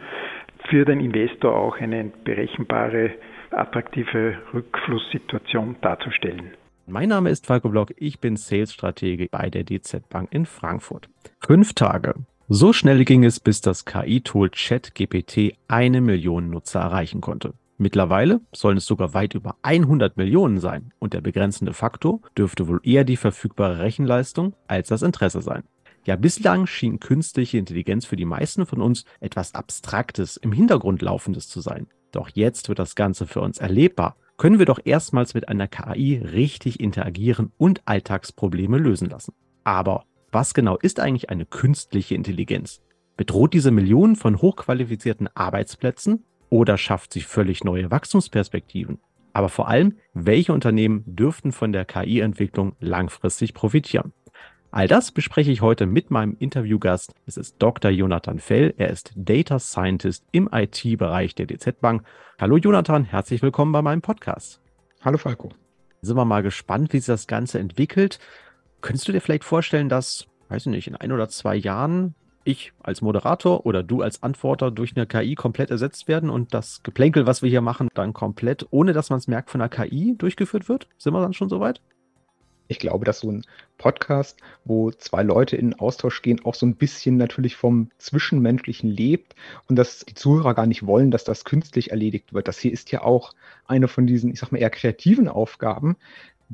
für 0.70 0.86
den 0.86 1.00
Investor 1.00 1.56
auch 1.56 1.78
eine 1.80 2.12
berechenbare, 2.24 3.12
attraktive 3.52 4.38
Rückflusssituation 4.54 5.76
darzustellen. 5.82 6.52
Mein 6.86 7.10
Name 7.10 7.30
ist 7.30 7.46
Falco 7.46 7.70
Block, 7.70 7.94
ich 7.98 8.20
bin 8.20 8.36
Sales-Stratege 8.36 9.30
bei 9.32 9.50
der 9.50 9.64
DZ 9.64 10.08
Bank 10.10 10.34
in 10.34 10.46
Frankfurt. 10.46 11.10
Fünf 11.40 11.74
Tage 11.74 12.16
so 12.50 12.74
schnell 12.74 13.06
ging 13.06 13.24
es, 13.24 13.40
bis 13.40 13.62
das 13.62 13.86
KI-Tool 13.86 14.50
ChatGPT 14.50 15.56
eine 15.70 16.02
Million 16.02 16.50
Nutzer 16.50 16.82
erreichen 16.82 17.22
konnte. 17.22 17.54
Mittlerweile 17.78 18.42
sollen 18.54 18.78
es 18.78 18.86
sogar 18.86 19.14
weit 19.14 19.34
über 19.34 19.56
100 19.62 20.18
Millionen 20.18 20.60
sein 20.60 20.92
und 21.00 21.14
der 21.14 21.22
begrenzende 21.22 21.74
Faktor 21.74 22.20
dürfte 22.38 22.68
wohl 22.68 22.82
eher 22.84 23.06
die 23.06 23.16
verfügbare 23.16 23.80
Rechenleistung 23.80 24.54
als 24.68 24.90
das 24.90 25.04
Interesse 25.04 25.42
sein. 25.42 25.64
Ja, 26.06 26.18
bislang 26.18 26.68
schien 26.68 27.00
künstliche 27.00 27.58
Intelligenz 27.58 28.06
für 28.06 28.18
die 28.18 28.26
meisten 28.26 28.66
von 28.66 28.82
uns 28.82 29.06
etwas 29.22 29.56
Abstraktes, 29.56 30.36
im 30.36 30.52
Hintergrund 30.52 31.02
laufendes 31.02 31.48
zu 31.48 31.62
sein. 31.62 31.88
Doch 32.12 32.30
jetzt 32.34 32.68
wird 32.68 32.78
das 32.78 32.96
Ganze 32.96 33.26
für 33.26 33.40
uns 33.40 33.58
erlebbar. 33.58 34.18
Können 34.38 34.60
wir 34.60 34.66
doch 34.66 34.80
erstmals 34.84 35.34
mit 35.34 35.48
einer 35.48 35.68
KI 35.68 36.18
richtig 36.18 36.80
interagieren 36.80 37.52
und 37.58 37.82
Alltagsprobleme 37.86 38.78
lösen 38.78 39.10
lassen. 39.10 39.34
Aber 39.64 40.06
was 40.32 40.54
genau 40.54 40.78
ist 40.78 41.00
eigentlich 41.00 41.30
eine 41.30 41.46
künstliche 41.46 42.16
Intelligenz? 42.16 42.82
Bedroht 43.16 43.54
diese 43.54 43.70
Millionen 43.70 44.16
von 44.16 44.42
hochqualifizierten 44.42 45.30
Arbeitsplätzen 45.36 46.26
oder 46.50 46.78
schafft 46.78 47.14
sie 47.14 47.22
völlig 47.22 47.64
neue 47.64 47.92
Wachstumsperspektiven? 47.92 49.00
Aber 49.34 49.50
vor 49.50 49.68
allem, 49.68 49.98
welche 50.14 50.54
Unternehmen 50.54 51.04
dürften 51.06 51.52
von 51.52 51.72
der 51.72 51.86
KI-Entwicklung 51.86 52.76
langfristig 52.80 53.54
profitieren? 53.54 54.14
All 54.76 54.88
das 54.88 55.12
bespreche 55.12 55.52
ich 55.52 55.62
heute 55.62 55.86
mit 55.86 56.10
meinem 56.10 56.36
Interviewgast. 56.40 57.14
Es 57.28 57.38
ist 57.38 57.58
Dr. 57.60 57.92
Jonathan 57.92 58.40
Fell. 58.40 58.74
Er 58.76 58.90
ist 58.90 59.12
Data 59.16 59.60
Scientist 59.60 60.26
im 60.32 60.50
IT-Bereich 60.52 61.36
der 61.36 61.46
DZ 61.46 61.80
Bank. 61.80 62.02
Hallo 62.40 62.58
Jonathan, 62.58 63.04
herzlich 63.04 63.44
willkommen 63.44 63.72
bei 63.72 63.84
meinem 63.84 64.02
Podcast. 64.02 64.62
Hallo 65.02 65.20
Falco. 65.20 65.52
Sind 66.02 66.18
wir 66.18 66.26
mal 66.26 66.42
gespannt, 66.42 66.92
wie 66.92 66.98
sich 66.98 67.06
das 67.06 67.28
Ganze 67.28 67.60
entwickelt. 67.60 68.18
Könntest 68.82 69.08
du 69.08 69.12
dir 69.12 69.22
vielleicht 69.22 69.44
vorstellen, 69.44 69.90
dass, 69.90 70.26
weiß 70.50 70.66
ich 70.66 70.72
nicht, 70.72 70.88
in 70.88 70.96
ein 70.96 71.12
oder 71.12 71.30
zwei 71.30 71.56
Jahren 71.56 72.16
ich 72.44 72.74
als 72.82 73.04
Moderator 73.04 73.68
oder 73.68 73.84
du 73.84 74.02
als 74.02 74.24
Antworter 74.24 74.72
durch 74.72 74.98
eine 74.98 75.06
KI 75.06 75.36
komplett 75.36 75.70
ersetzt 75.70 76.08
werden 76.08 76.32
und 76.32 76.56
das 76.56 76.82
Geplänkel, 76.82 77.28
was 77.28 77.44
wir 77.44 77.50
hier 77.52 77.62
machen, 77.62 77.90
dann 77.94 78.14
komplett, 78.14 78.66
ohne 78.72 78.94
dass 78.94 79.12
man 79.12 79.20
es 79.20 79.28
merkt, 79.28 79.52
von 79.52 79.62
einer 79.62 79.70
KI 79.70 80.16
durchgeführt 80.18 80.68
wird? 80.68 80.88
Sind 80.98 81.14
wir 81.14 81.22
dann 81.22 81.34
schon 81.34 81.50
soweit? 81.50 81.80
Ich 82.68 82.80
glaube, 82.80 83.06
dass 83.06 83.20
so 83.20 83.32
ein 83.32 83.46
Podcast, 83.78 84.40
wo 84.64 84.92
zwei 84.92 85.24
Leute 85.24 85.58
in 85.58 85.74
Austausch 85.74 86.22
gehen, 86.22 86.44
auch 86.46 86.56
so 86.56 86.66
ein 86.66 86.76
bisschen 86.76 87.18
natürlich 87.18 87.56
vom 87.56 87.90
Zwischenmenschlichen 87.98 88.90
lebt 88.90 89.36
und 89.68 89.76
dass 89.76 90.00
die 90.00 90.14
Zuhörer 90.14 90.54
gar 90.54 90.66
nicht 90.66 90.86
wollen, 90.86 91.12
dass 91.12 91.24
das 91.24 91.44
künstlich 91.44 91.92
erledigt 91.92 92.34
wird. 92.34 92.48
Das 92.48 92.60
hier 92.60 92.72
ist 92.72 92.92
ja 92.92 93.02
auch 93.02 93.34
eine 93.66 93.88
von 93.88 94.08
diesen, 94.08 94.32
ich 94.32 94.40
sag 94.40 94.52
mal, 94.52 94.60
eher 94.60 94.70
kreativen 94.70 95.28
Aufgaben, 95.28 95.98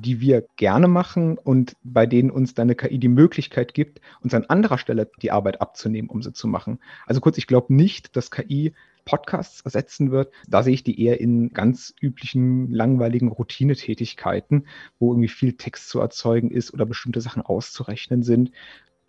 die 0.02 0.22
wir 0.22 0.46
gerne 0.56 0.88
machen 0.88 1.38
und 1.38 1.76
bei 1.84 2.06
denen 2.06 2.32
uns 2.32 2.54
dann 2.54 2.68
eine 2.68 2.76
KI 2.76 3.00
die 3.00 3.08
Möglichkeit 3.08 3.74
gibt, 3.74 4.02
uns 4.22 4.34
an 4.34 4.46
anderer 4.46 4.78
Stelle 4.78 5.10
die 5.22 5.32
Arbeit 5.32 5.62
abzunehmen, 5.62 6.10
um 6.10 6.22
sie 6.22 6.34
zu 6.34 6.48
machen. 6.48 6.80
Also 7.06 7.22
kurz, 7.22 7.38
ich 7.38 7.48
glaube 7.48 7.74
nicht, 7.74 8.16
dass 8.16 8.32
KI 8.32 8.74
Podcasts 9.06 9.62
ersetzen 9.62 10.12
wird. 10.12 10.32
Da 10.48 10.62
sehe 10.62 10.74
ich 10.74 10.84
die 10.84 11.02
eher 11.02 11.20
in 11.20 11.50
ganz 11.50 11.96
üblichen, 12.00 12.72
langweiligen 12.72 13.30
Routinetätigkeiten, 13.30 14.68
wo 15.00 15.12
irgendwie 15.12 15.30
viel 15.30 15.54
Text 15.54 15.90
zu 15.90 16.00
erzeugen 16.00 16.52
ist 16.52 16.74
oder 16.74 16.86
bestimmte 16.86 17.22
Sachen 17.22 17.42
auszurechnen 17.42 18.22
sind 18.22 18.52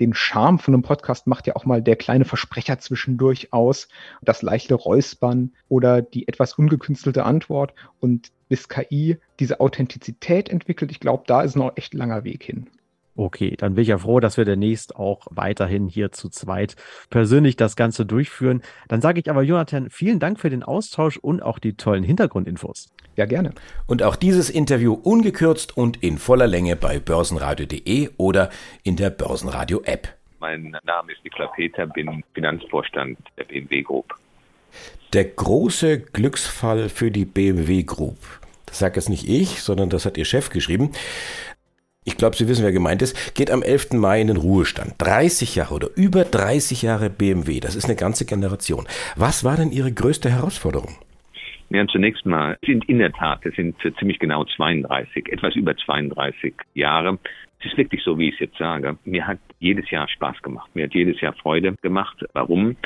den 0.01 0.15
Charme 0.15 0.59
von 0.59 0.75
einem 0.75 0.83
Podcast 0.83 1.27
macht 1.27 1.47
ja 1.47 1.55
auch 1.57 1.67
mal 1.67 1.83
der 1.83 1.97
kleine 1.97 2.25
Versprecher 2.25 2.79
zwischendurch 2.79 3.53
aus, 3.53 3.89
das 4.23 4.43
leichte 4.43 4.75
Räuspern 4.75 5.53
oder 5.69 6.03
die 6.03 6.27
etwas 6.27 6.55
ungekünstelte 6.55 7.25
Antwort. 7.25 7.75
Und 8.01 8.33
bis 8.49 8.69
KI 8.69 9.19
diese 9.39 9.61
Authentizität 9.61 10.49
entwickelt, 10.49 10.91
ich 10.91 11.01
glaube, 11.01 11.25
da 11.27 11.43
ist 11.43 11.55
noch 11.55 11.77
echt 11.77 11.95
langer 11.95 12.25
Weg 12.25 12.43
hin. 12.43 12.69
Okay, 13.17 13.57
dann 13.59 13.75
bin 13.75 13.83
ich 13.83 13.89
ja 13.89 13.99
froh, 13.99 14.21
dass 14.21 14.37
wir 14.37 14.45
demnächst 14.45 14.97
auch 14.97 15.27
weiterhin 15.31 15.89
hier 15.89 16.13
zu 16.13 16.29
zweit 16.29 16.77
persönlich 17.11 17.57
das 17.57 17.77
Ganze 17.77 18.07
durchführen. 18.07 18.63
Dann 18.89 19.01
sage 19.01 19.21
ich 19.21 19.29
aber, 19.29 19.43
Jonathan, 19.43 19.91
vielen 19.91 20.21
Dank 20.21 20.39
für 20.39 20.51
den 20.51 20.63
Austausch 20.63 21.17
und 21.17 21.43
auch 21.43 21.59
die 21.59 21.75
tollen 21.75 22.05
Hintergrundinfos. 22.05 22.91
Ja, 23.17 23.27
gerne. 23.27 23.53
Und 23.87 24.03
auch 24.03 24.17
dieses 24.17 24.49
Interview 24.49 24.95
ungekürzt 24.95 25.77
und 25.77 26.03
in 26.03 26.19
voller 26.19 26.47
Länge 26.47 26.77
bei 26.77 26.99
börsenradio.de 26.99 28.11
oder 28.17 28.51
in 28.85 28.97
der 28.97 29.11
Börsenradio-App. 29.11 30.09
Mein 30.39 30.75
Name 30.85 31.13
ist 31.13 31.23
Niklas 31.25 31.51
Peter, 31.55 31.87
bin 31.87 32.25
Finanzvorstand 32.33 33.19
der 33.37 33.45
BMW 33.45 33.83
Group. 33.83 34.15
Der 35.13 35.25
große 35.25 36.01
Glücksfall 36.01 36.89
für 36.89 37.11
die 37.11 37.25
BMW 37.25 37.83
Group. 37.83 38.17
Das 38.65 38.79
sagt 38.79 38.97
jetzt 38.97 39.09
nicht 39.09 39.29
ich, 39.29 39.61
sondern 39.61 39.91
das 39.91 40.07
hat 40.07 40.17
Ihr 40.17 40.25
Chef 40.25 40.49
geschrieben 40.49 40.93
ich 42.05 42.17
glaube, 42.17 42.35
Sie 42.35 42.49
wissen, 42.49 42.65
wer 42.65 42.73
gemeint 42.73 43.03
ist, 43.03 43.35
geht 43.35 43.51
am 43.51 43.63
11. 43.63 43.93
Mai 43.93 44.23
in 44.23 44.29
den 44.29 44.39
Ruhestand. 44.39 44.95
30 44.99 45.55
Jahre 45.57 45.75
oder 45.75 45.89
über 45.97 46.25
30 46.25 46.81
Jahre 46.81 47.11
BMW, 47.11 47.61
das 47.61 47.77
ist 47.77 47.85
eine 47.85 47.97
ganze 47.97 48.25
Generation. 48.25 48.87
Was 49.17 49.45
war 49.45 49.57
denn 49.57 49.71
Ihre 49.71 49.93
größte 49.93 50.31
Herausforderung? 50.31 50.97
Ja, 51.69 51.87
zunächst 51.87 52.25
mal 52.25 52.57
sind 52.65 52.89
in 52.89 52.99
der 52.99 53.13
Tat, 53.13 53.45
es 53.45 53.55
sind 53.55 53.77
ziemlich 53.99 54.19
genau 54.19 54.45
32, 54.45 55.29
etwas 55.31 55.55
über 55.55 55.77
32 55.77 56.55
Jahre. 56.75 57.19
Es 57.61 57.67
ist 57.67 57.77
wirklich 57.77 58.03
so, 58.03 58.19
wie 58.19 58.29
ich 58.29 58.35
es 58.35 58.41
jetzt 58.41 58.59
sage. 58.59 58.97
Mir 59.05 59.27
hat 59.27 59.39
jedes 59.59 59.89
Jahr 59.91 60.09
Spaß 60.09 60.41
gemacht. 60.41 60.71
Mir 60.73 60.85
hat 60.85 60.95
jedes 60.95 61.21
Jahr 61.21 61.35
Freude 61.35 61.77
gemacht. 61.83 62.25
Warum? 62.33 62.77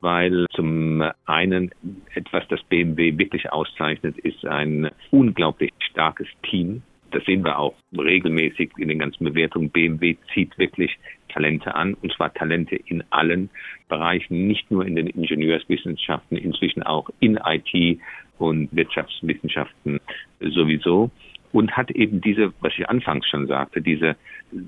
Weil 0.00 0.46
zum 0.54 1.04
einen 1.26 1.70
etwas, 2.14 2.48
das 2.48 2.62
BMW 2.64 3.16
wirklich 3.18 3.52
auszeichnet, 3.52 4.18
ist 4.18 4.46
ein 4.46 4.90
unglaublich 5.10 5.70
starkes 5.90 6.26
Team 6.42 6.82
das 7.12 7.24
sehen 7.24 7.44
wir 7.44 7.58
auch 7.58 7.74
regelmäßig 7.96 8.72
in 8.78 8.88
den 8.88 8.98
ganzen 8.98 9.24
Bewertungen. 9.24 9.70
BMW 9.70 10.16
zieht 10.32 10.56
wirklich 10.58 10.98
Talente 11.28 11.74
an, 11.74 11.94
und 11.94 12.12
zwar 12.12 12.32
Talente 12.32 12.76
in 12.76 13.02
allen 13.10 13.50
Bereichen, 13.88 14.46
nicht 14.46 14.70
nur 14.70 14.86
in 14.86 14.96
den 14.96 15.06
Ingenieurswissenschaften, 15.06 16.36
inzwischen 16.36 16.82
auch 16.82 17.08
in 17.20 17.38
IT 17.44 18.00
und 18.38 18.68
Wirtschaftswissenschaften 18.72 20.00
sowieso. 20.40 21.10
Und 21.52 21.76
hat 21.76 21.90
eben 21.90 22.22
diese, 22.22 22.52
was 22.60 22.72
ich 22.78 22.88
anfangs 22.88 23.28
schon 23.28 23.46
sagte, 23.46 23.82
diese 23.82 24.16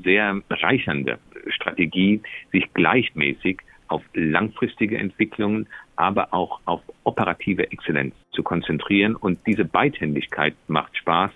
sehr 0.05 0.43
reichernde 0.51 1.19
Strategie, 1.49 2.21
sich 2.53 2.73
gleichmäßig 2.75 3.61
auf 3.89 4.03
langfristige 4.15 4.99
Entwicklungen, 4.99 5.67
aber 5.97 6.35
auch 6.35 6.61
auf 6.65 6.83
operative 7.05 7.71
Exzellenz 7.71 8.15
zu 8.33 8.43
konzentrieren. 8.43 9.15
Und 9.15 9.39
diese 9.47 9.65
Beidhändigkeit 9.65 10.55
macht 10.69 10.97
Spaß 10.97 11.31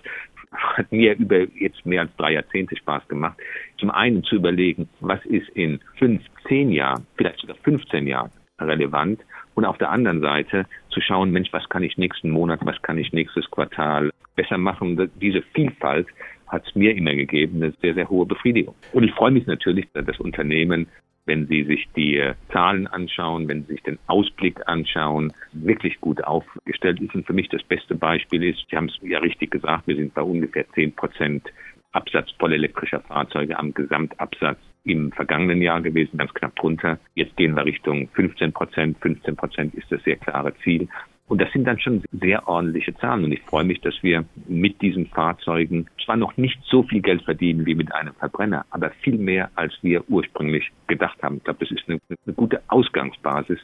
hat 0.51 0.91
mir 0.91 1.15
über 1.17 1.41
jetzt 1.55 1.85
mehr 1.85 2.01
als 2.01 2.15
drei 2.17 2.33
Jahrzehnte 2.33 2.75
Spaß 2.75 3.07
gemacht. 3.07 3.37
Zum 3.77 3.91
einen 3.91 4.23
zu 4.23 4.35
überlegen, 4.35 4.89
was 4.99 5.23
ist 5.25 5.49
in 5.49 5.79
fünf, 5.97 6.23
zehn 6.47 6.71
Jahren, 6.71 7.05
vielleicht 7.17 7.39
sogar 7.39 7.55
15 7.57 8.07
Jahren 8.07 8.31
relevant 8.59 9.21
und 9.55 9.65
auf 9.65 9.77
der 9.77 9.91
anderen 9.91 10.21
Seite 10.21 10.65
zu 10.89 11.01
schauen, 11.01 11.31
Mensch, 11.31 11.51
was 11.51 11.67
kann 11.69 11.83
ich 11.83 11.97
nächsten 11.97 12.29
Monat, 12.29 12.59
was 12.63 12.81
kann 12.81 12.97
ich 12.97 13.13
nächstes 13.13 13.49
Quartal 13.51 14.11
besser 14.35 14.57
machen. 14.57 15.09
Diese 15.21 15.41
Vielfalt 15.53 16.07
hat 16.47 16.65
es 16.67 16.75
mir 16.75 16.95
immer 16.95 17.13
gegeben, 17.13 17.61
eine 17.61 17.73
sehr, 17.81 17.93
sehr 17.93 18.09
hohe 18.09 18.25
Befriedigung. 18.25 18.75
Und 18.91 19.03
ich 19.03 19.11
freue 19.11 19.31
mich 19.31 19.45
natürlich, 19.45 19.87
dass 19.93 20.05
das 20.05 20.19
Unternehmen 20.19 20.87
wenn 21.29 21.45
Sie 21.45 21.63
sich 21.63 21.87
die 21.95 22.17
äh, 22.17 22.33
Zahlen 22.51 22.87
anschauen, 22.87 23.47
wenn 23.47 23.61
Sie 23.65 23.73
sich 23.73 23.83
den 23.83 23.99
Ausblick 24.07 24.67
anschauen, 24.67 25.31
wirklich 25.53 26.01
gut 26.01 26.23
aufgestellt 26.23 26.99
ist. 26.99 27.13
Und 27.13 27.27
für 27.27 27.33
mich 27.33 27.47
das 27.49 27.61
beste 27.61 27.93
Beispiel 27.93 28.43
ist, 28.43 28.65
Sie 28.69 28.75
haben 28.75 28.89
es 28.89 28.97
ja 29.03 29.19
richtig 29.19 29.51
gesagt, 29.51 29.85
wir 29.85 29.95
sind 29.95 30.15
bei 30.15 30.23
ungefähr 30.23 30.67
10 30.71 30.95
Prozent 30.95 31.47
Absatz 31.91 32.31
vollelektrischer 32.39 33.01
Fahrzeuge 33.01 33.57
am 33.57 33.73
Gesamtabsatz 33.75 34.59
im 34.85 35.11
vergangenen 35.11 35.61
Jahr 35.61 35.81
gewesen, 35.81 36.17
ganz 36.17 36.33
knapp 36.33 36.55
drunter. 36.55 36.99
Jetzt 37.13 37.35
gehen 37.37 37.55
wir 37.55 37.65
Richtung 37.65 38.09
15 38.13 38.51
Prozent. 38.51 38.97
15 39.01 39.35
Prozent 39.35 39.75
ist 39.75 39.91
das 39.91 40.03
sehr 40.03 40.15
klare 40.15 40.53
Ziel. 40.63 40.87
Und 41.29 41.39
das 41.39 41.51
sind 41.53 41.65
dann 41.65 41.79
schon 41.79 42.03
sehr 42.11 42.47
ordentliche 42.47 42.93
Zahlen. 42.95 43.23
Und 43.23 43.31
ich 43.31 43.41
freue 43.41 43.63
mich, 43.63 43.79
dass 43.81 43.93
wir 44.01 44.25
mit 44.47 44.81
diesen 44.81 45.05
Fahrzeugen 45.05 45.85
zwar 46.03 46.17
noch 46.17 46.35
nicht 46.37 46.59
so 46.65 46.81
viel 46.83 47.01
Geld 47.01 47.21
verdienen 47.21 47.67
wie 47.67 47.75
mit 47.75 47.93
einem 47.93 48.15
Verbrenner, 48.15 48.65
aber 48.71 48.89
viel 49.01 49.17
mehr, 49.17 49.49
als 49.53 49.73
wir 49.83 50.03
ursprünglich 50.09 50.71
gedacht 50.87 51.21
haben. 51.21 51.37
Ich 51.37 51.43
glaube, 51.43 51.59
das 51.65 51.71
ist 51.71 51.87
eine, 51.87 51.99
eine 52.25 52.33
gute 52.33 52.61
Ausgangsbasis, 52.67 53.59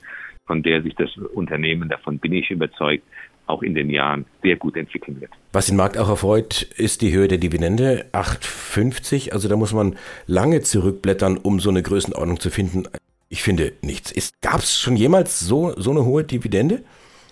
von 0.45 0.61
der 0.61 0.83
sich 0.83 0.93
das 0.95 1.09
Unternehmen, 1.17 1.89
davon 1.89 2.19
bin 2.19 2.33
ich 2.33 2.51
überzeugt, 2.51 3.03
auch 3.47 3.63
in 3.63 3.73
den 3.73 3.89
Jahren 3.89 4.25
sehr 4.43 4.57
gut 4.57 4.77
entwickeln 4.77 5.19
wird. 5.19 5.31
Was 5.51 5.65
den 5.65 5.75
Markt 5.75 5.97
auch 5.97 6.09
erfreut, 6.09 6.61
ist 6.77 7.01
die 7.01 7.13
Höhe 7.13 7.27
der 7.27 7.39
Dividende 7.39 8.05
8,50. 8.11 9.31
Also 9.31 9.49
da 9.49 9.55
muss 9.55 9.73
man 9.73 9.95
lange 10.27 10.61
zurückblättern, 10.61 11.37
um 11.37 11.59
so 11.59 11.71
eine 11.71 11.81
Größenordnung 11.81 12.39
zu 12.39 12.51
finden. 12.51 12.83
Ich 13.29 13.41
finde 13.41 13.73
nichts. 13.81 14.13
Gab 14.41 14.59
es 14.59 14.79
schon 14.79 14.95
jemals 14.95 15.39
so, 15.39 15.73
so 15.77 15.91
eine 15.91 16.05
hohe 16.05 16.23
Dividende? 16.23 16.83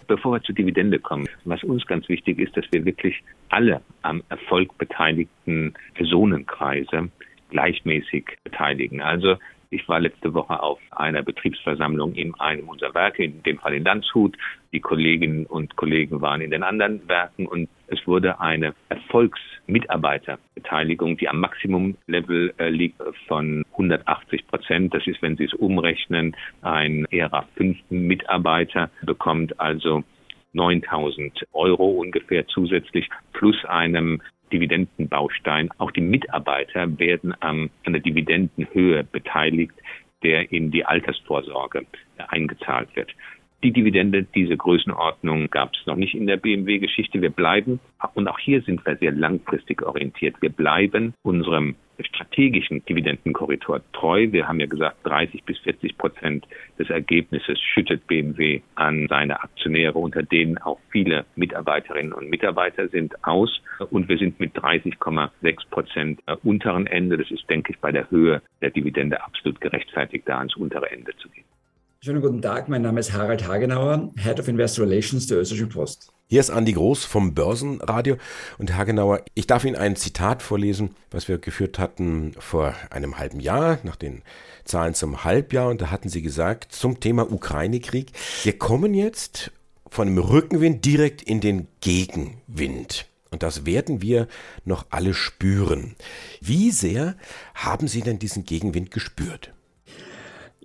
Bevor 0.08 0.34
wir 0.34 0.44
zur 0.44 0.56
Dividende 0.56 1.00
kommen, 1.00 1.28
was 1.46 1.64
uns 1.64 1.86
ganz 1.86 2.08
wichtig 2.10 2.40
ist, 2.40 2.56
dass 2.58 2.66
wir 2.72 2.86
wirklich 2.86 3.24
alle 3.50 3.82
am 4.02 4.24
Erfolg 4.30 4.78
beteiligten 4.78 5.74
Personenkreise 5.94 7.10
gleichmäßig 7.50 8.38
beteiligen. 8.44 9.02
Also 9.02 9.38
ich 9.70 9.88
war 9.88 10.00
letzte 10.00 10.34
Woche 10.34 10.62
auf 10.62 10.80
einer 10.92 11.24
Betriebsversammlung 11.24 12.14
in 12.14 12.34
einem 12.36 12.70
unserer 12.70 12.94
Werke, 12.94 13.24
in 13.24 13.44
dem 13.44 13.58
Fall 13.60 13.74
in 13.74 13.84
Landshut. 13.84 14.38
Die 14.74 14.82
Kolleginnen 14.82 15.46
und 15.46 15.76
Kollegen 15.76 16.22
waren 16.22 16.42
in 16.42 16.50
den 16.50 16.64
anderen 16.64 17.08
Werken 17.08 17.46
und 17.46 17.70
es 17.88 18.08
wurde 18.08 18.40
eine 18.40 18.74
Erfolgsmitarbeiterbeteiligung, 18.90 21.18
die 21.18 21.30
am 21.30 21.40
Maximumlevel 21.40 22.56
äh, 22.58 22.70
liegt 22.70 23.00
von 23.28 23.64
180 23.74 24.48
Prozent. 24.48 24.96
Das 24.96 25.06
ist, 25.06 25.22
wenn 25.22 25.38
Sie 25.38 25.44
es 25.44 25.54
umrechnen, 25.54 26.36
ein 26.64 27.06
ERA 27.12 27.48
5 27.56 27.78
Mitarbeiter 27.92 28.90
bekommt 29.04 29.60
also 29.60 30.04
9000 30.54 31.46
Euro 31.54 31.92
ungefähr 31.92 32.48
zusätzlich 32.48 33.08
plus 33.34 33.64
einem 33.66 34.24
Dividendenbaustein. 34.52 35.70
Auch 35.78 35.92
die 35.92 36.02
Mitarbeiter 36.02 36.98
werden 36.98 37.40
an 37.42 37.70
der 37.86 38.02
Dividendenhöhe 38.02 39.04
beteiligt, 39.04 39.76
der 40.24 40.52
in 40.52 40.72
die 40.72 40.84
Altersvorsorge 40.86 41.86
eingezahlt 42.30 42.90
wird. 42.96 43.14
Die 43.64 43.72
Dividende, 43.72 44.24
diese 44.24 44.58
Größenordnung 44.58 45.50
gab 45.50 45.74
es 45.74 45.86
noch 45.86 45.96
nicht 45.96 46.16
in 46.16 46.28
der 46.28 46.36
BMW-Geschichte. 46.36 47.22
Wir 47.22 47.30
bleiben, 47.30 47.80
und 48.14 48.28
auch 48.28 48.38
hier 48.38 48.62
sind 48.62 48.86
wir 48.86 48.98
sehr 48.98 49.14
langfristig 49.14 49.82
orientiert, 49.82 50.36
wir 50.42 50.50
bleiben 50.50 51.14
unserem 51.24 51.76
strategischen 52.02 52.84
Dividendenkorridor 52.84 53.80
treu. 53.94 54.28
Wir 54.32 54.50
haben 54.50 54.60
ja 54.60 54.66
gesagt, 54.66 54.98
30 55.04 55.46
bis 55.46 55.58
40 55.60 55.98
Prozent 55.98 56.46
des 56.78 56.90
Ergebnisses 56.90 57.58
schüttet 57.62 58.06
BMW 58.08 58.60
an 58.76 59.08
seine 59.08 59.42
Aktionäre, 59.42 59.98
unter 59.98 60.24
denen 60.24 60.58
auch 60.58 60.80
viele 60.90 61.26
Mitarbeiterinnen 61.38 62.12
und 62.12 62.30
Mitarbeiter 62.30 62.90
sind, 62.90 63.14
aus. 63.24 63.62
Und 63.92 64.10
wir 64.10 64.18
sind 64.18 64.42
mit 64.42 64.54
30,6 64.58 65.70
Prozent 65.70 66.22
unteren 66.44 66.88
Ende. 66.88 67.18
Das 67.18 67.32
ist, 67.32 67.50
denke 67.50 67.72
ich, 67.72 67.80
bei 67.80 67.94
der 67.94 68.12
Höhe 68.12 68.42
der 68.62 68.72
Dividende 68.72 69.24
absolut 69.24 69.62
gerechtfertigt, 69.62 70.28
da 70.28 70.40
ans 70.40 70.58
untere 70.58 70.92
Ende 70.92 71.16
zu 71.16 71.30
gehen. 71.30 71.46
Schönen 72.06 72.22
guten 72.22 72.42
Tag, 72.42 72.68
mein 72.68 72.82
Name 72.82 73.00
ist 73.00 73.14
Harald 73.14 73.48
Hagenauer, 73.48 74.12
Head 74.18 74.38
of 74.38 74.50
Investor 74.50 74.86
Relations 74.86 75.26
der 75.28 75.38
Österreichischen 75.38 75.70
Post. 75.70 76.12
Hier 76.28 76.42
ist 76.42 76.50
Andi 76.50 76.74
Groß 76.74 77.06
vom 77.06 77.34
Börsenradio 77.34 78.18
und 78.58 78.76
Hagenauer, 78.76 79.22
ich 79.36 79.48
darf 79.48 79.64
Ihnen 79.64 79.78
ein 79.78 79.96
Zitat 79.96 80.44
vorlesen, 80.44 80.98
was 81.12 81.30
wir 81.30 81.38
geführt 81.38 81.80
hatten 81.80 82.34
vor 82.38 82.76
einem 82.90 83.20
halben 83.20 83.40
Jahr, 83.40 83.80
nach 83.84 83.96
den 83.96 84.22
Zahlen 84.66 84.96
zum 84.96 85.24
Halbjahr. 85.24 85.70
Und 85.70 85.82
da 85.82 85.92
hatten 85.92 86.10
Sie 86.10 86.22
gesagt 86.22 86.74
zum 86.74 87.00
Thema 87.00 87.32
Ukraine-Krieg, 87.32 88.12
wir 88.44 88.58
kommen 88.60 88.94
jetzt 88.94 89.52
von 89.90 90.06
dem 90.06 90.18
Rückenwind 90.18 90.84
direkt 90.84 91.22
in 91.22 91.40
den 91.40 91.70
Gegenwind. 91.80 93.06
Und 93.32 93.44
das 93.44 93.66
werden 93.66 94.02
wir 94.02 94.28
noch 94.66 94.88
alle 94.90 95.14
spüren. 95.14 95.96
Wie 96.42 96.72
sehr 96.72 97.16
haben 97.56 97.88
Sie 97.88 98.02
denn 98.02 98.20
diesen 98.20 98.44
Gegenwind 98.44 98.92
gespürt? 98.92 99.54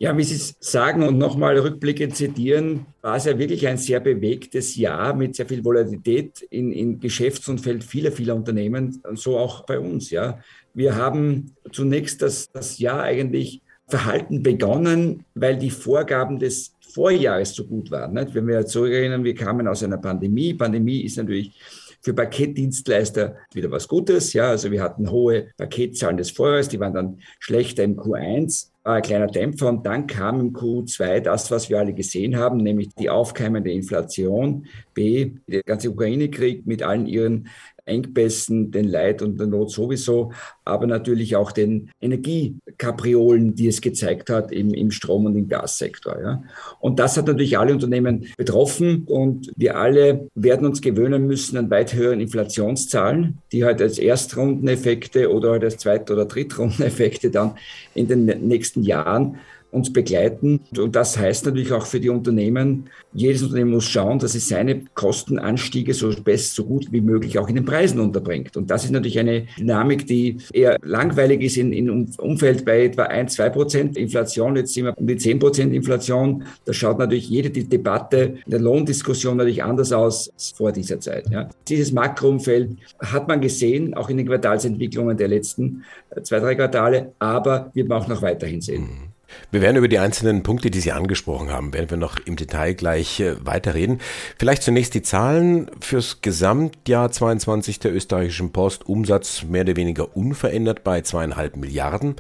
Ja, 0.01 0.17
wie 0.17 0.23
Sie 0.23 0.55
sagen 0.61 1.03
und 1.03 1.19
nochmal 1.19 1.59
rückblickend 1.59 2.15
zitieren, 2.15 2.87
war 3.03 3.17
es 3.17 3.25
ja 3.25 3.37
wirklich 3.37 3.67
ein 3.67 3.79
sehr 3.79 3.99
bewegtes 3.99 4.77
Jahr 4.77 5.13
mit 5.13 5.35
sehr 5.35 5.47
viel 5.47 5.65
Volatilität 5.65 6.43
in, 6.51 6.71
in 6.71 7.01
Geschäftsumfeld 7.01 7.83
vieler, 7.83 8.13
vieler 8.13 8.37
Unternehmen, 8.37 9.03
so 9.15 9.37
auch 9.37 9.67
bei 9.67 9.81
uns. 9.81 10.11
Ja. 10.11 10.39
Wir 10.73 10.95
haben 10.95 11.57
zunächst 11.73 12.23
das, 12.23 12.49
das 12.53 12.79
Jahr 12.79 13.03
eigentlich 13.03 13.61
verhalten 13.89 14.45
begonnen, 14.45 15.25
weil 15.35 15.57
die 15.57 15.71
Vorgaben 15.71 16.39
des 16.39 16.77
Vorjahres 16.95 17.55
so 17.55 17.65
gut 17.65 17.91
waren. 17.91 18.15
Nicht? 18.15 18.35
Wenn 18.35 18.47
wir 18.47 18.67
zurückerinnern, 18.67 19.25
wir 19.25 19.35
kamen 19.35 19.67
aus 19.67 19.83
einer 19.83 19.99
Pandemie. 19.99 20.55
Pandemie 20.55 21.01
ist 21.01 21.17
natürlich 21.17 21.59
für 22.01 22.15
Paketdienstleister 22.15 23.35
wieder 23.53 23.73
was 23.73 23.89
Gutes. 23.89 24.33
Ja, 24.33 24.51
also 24.51 24.71
wir 24.71 24.81
hatten 24.81 25.11
hohe 25.11 25.49
Paketzahlen 25.57 26.19
des 26.19 26.31
Vorjahres, 26.31 26.69
die 26.69 26.79
waren 26.79 26.95
dann 26.95 27.19
schlechter 27.41 27.83
im 27.83 27.97
Q1 27.97 28.69
ein 28.95 29.03
kleiner 29.03 29.27
Dämpfer 29.27 29.69
und 29.69 29.85
dann 29.87 30.07
kam 30.07 30.41
im 30.41 30.53
Q2 30.53 31.21
das, 31.21 31.51
was 31.51 31.69
wir 31.71 31.79
alle 31.79 31.95
gesehen 31.95 32.37
haben, 32.37 32.59
nämlich 32.59 32.89
die 32.95 33.11
aufkeimende 33.11 33.71
Inflation, 33.71 34.67
B, 34.95 35.33
der 35.47 35.63
ganze 35.63 35.91
Ukraine-Krieg 35.91 36.67
mit 36.67 36.83
allen 36.83 37.07
ihren 37.07 37.49
Engpässen, 37.89 38.71
den 38.71 38.87
Leid 38.87 39.23
und 39.23 39.39
der 39.39 39.47
Not 39.47 39.71
sowieso, 39.71 40.33
aber 40.65 40.87
natürlich 40.87 41.37
auch 41.37 41.53
den 41.53 41.91
Energiekapriolen, 42.01 43.55
die 43.55 43.69
es 43.69 43.81
gezeigt 43.81 44.31
hat 44.31 44.53
im, 44.53 44.73
im 44.75 44.91
Strom- 44.91 45.27
und 45.27 45.37
im 45.37 45.49
Gassektor. 45.49 46.21
Ja. 46.21 46.43
Und 46.81 46.99
das 46.99 47.17
hat 47.17 47.27
natürlich 47.27 47.59
alle 47.59 47.73
Unternehmen 47.73 48.27
betroffen 48.37 49.05
und 49.07 49.51
wir 49.57 49.77
alle 49.77 50.29
werden 50.35 50.67
uns 50.67 50.81
gewöhnen 50.81 51.27
müssen 51.27 51.57
an 51.57 51.71
weit 51.71 51.95
höheren 51.95 52.21
Inflationszahlen, 52.21 53.39
die 53.53 53.65
halt 53.65 53.81
als 53.81 53.99
Erstrundeneffekte 53.99 55.33
oder 55.33 55.53
halt 55.53 55.65
als 55.65 55.79
Zweit- 55.79 56.11
oder 56.11 56.27
Drittrundeneffekte 56.27 57.31
dann 57.31 57.53
in 57.95 58.09
den 58.09 58.27
nächsten 58.47 58.83
Jahren 58.83 59.39
uns 59.71 59.93
begleiten. 59.93 60.61
Und 60.77 60.97
das 60.97 61.19
heißt 61.19 61.47
natürlich 61.47 61.73
auch 61.73 61.87
für 61.87 62.01
die 62.01 62.09
Unternehmen, 62.09 62.89
jedes 63.13 63.43
Unternehmen 63.43 63.73
muss 63.73 63.85
schauen, 63.85 64.19
dass 64.19 64.35
es 64.35 64.49
seine 64.49 64.83
Kostenanstiege 64.95 65.93
so 65.95 66.11
best, 66.23 66.55
so 66.55 66.65
gut 66.65 66.91
wie 66.91 67.01
möglich 67.01 67.39
auch 67.39 67.49
in 67.49 67.55
den 67.55 67.65
Preisen 67.65 68.01
unterbringt. 68.01 68.57
Und 68.57 68.71
das 68.71 68.85
ist 68.85 68.91
natürlich 68.91 69.19
eine 69.19 69.47
Dynamik, 69.59 70.07
die 70.07 70.39
eher 70.53 70.79
langweilig 70.83 71.43
ist 71.43 71.57
in, 71.57 71.73
in 71.73 72.09
Umfeld 72.19 72.65
bei 72.65 72.85
etwa 72.85 73.05
1, 73.05 73.35
2 73.35 73.51
Prozent 73.51 73.97
Inflation. 73.97 74.57
Jetzt 74.57 74.75
sind 74.75 74.85
wir 74.85 74.97
um 74.97 75.07
die 75.07 75.17
10 75.17 75.39
Prozent 75.39 75.75
Inflation. 75.75 76.45
Da 76.65 76.73
schaut 76.73 76.99
natürlich 76.99 77.29
jede 77.29 77.51
die 77.51 77.69
Debatte 77.69 78.39
in 78.45 78.51
der 78.51 78.61
Lohndiskussion 78.61 79.37
natürlich 79.37 79.63
anders 79.63 79.93
aus 79.93 80.31
vor 80.55 80.73
dieser 80.73 81.01
Zeit. 81.01 81.29
Ja. 81.31 81.49
Dieses 81.69 81.93
Makroumfeld 81.93 82.77
hat 83.01 83.29
man 83.29 83.41
gesehen, 83.41 83.95
auch 83.95 84.09
in 84.09 84.17
den 84.17 84.27
Quartalsentwicklungen 84.27 85.17
der 85.17 85.29
letzten 85.29 85.85
äh, 86.11 86.23
zwei, 86.23 86.41
drei 86.41 86.55
Quartale, 86.55 87.13
aber 87.19 87.71
wird 87.75 87.89
man 87.89 88.03
auch 88.03 88.09
noch 88.09 88.23
weiterhin 88.23 88.61
sehen. 88.61 89.08
Wir 89.51 89.63
werden 89.63 89.77
über 89.77 89.89
die 89.89 89.99
einzelnen 89.99 90.43
Punkte, 90.43 90.71
die 90.71 90.81
Sie 90.81 90.93
angesprochen 90.93 91.51
haben, 91.51 91.73
werden 91.73 91.91
wir 91.91 91.97
noch 91.97 92.19
im 92.19 92.37
Detail 92.37 92.75
gleich 92.75 93.21
äh, 93.21 93.35
weiterreden. 93.45 94.01
Vielleicht 94.39 94.63
zunächst 94.63 94.95
die 94.95 95.03
Zahlen 95.03 95.71
fürs 95.81 96.21
Gesamtjahr 96.23 97.11
22 97.11 97.79
der 97.79 97.95
österreichischen 97.95 98.53
Post. 98.53 98.89
Umsatz 98.89 99.45
mehr 99.45 99.63
oder 99.63 99.77
weniger 99.77 100.17
unverändert 100.17 100.85
bei 100.85 101.01
zweieinhalb 101.01 101.57
Milliarden. 101.57 102.17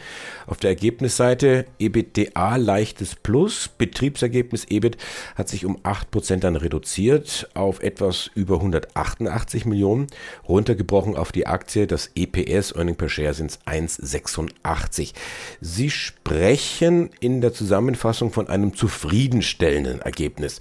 Auf 0.46 0.58
der 0.58 0.70
Ergebnisseite 0.70 1.66
EBITDA 1.78 2.56
leichtes 2.56 3.14
Plus. 3.14 3.68
Betriebsergebnis 3.68 4.64
EBIT 4.68 4.96
hat 5.34 5.48
sich 5.48 5.64
um 5.64 5.78
acht 5.82 6.10
Prozent 6.10 6.44
dann 6.44 6.56
reduziert 6.56 7.48
auf 7.54 7.82
etwas 7.82 8.30
über 8.34 8.56
188 8.56 9.66
Millionen. 9.66 10.08
Runtergebrochen 10.48 11.16
auf 11.16 11.32
die 11.32 11.46
Aktie. 11.46 11.86
Das 11.86 12.10
EPS, 12.14 12.72
Earning 12.72 12.96
per 12.96 13.08
Share, 13.08 13.34
sind 13.34 13.58
1,86. 13.66 15.12
Sie 15.60 15.90
sprechen 15.90 16.97
in 17.20 17.40
der 17.40 17.52
Zusammenfassung 17.52 18.32
von 18.32 18.48
einem 18.48 18.74
zufriedenstellenden 18.74 20.00
Ergebnis. 20.00 20.60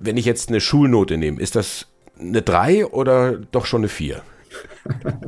Wenn 0.00 0.16
ich 0.16 0.24
jetzt 0.24 0.48
eine 0.48 0.60
Schulnote 0.60 1.16
nehme, 1.16 1.40
ist 1.40 1.56
das 1.56 1.86
eine 2.18 2.42
3 2.42 2.86
oder 2.86 3.32
doch 3.36 3.66
schon 3.66 3.82
eine 3.82 3.88
4? 3.88 4.22